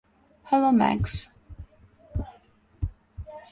[0.47, 1.13] Hello, max.